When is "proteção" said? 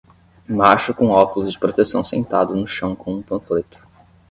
1.59-2.03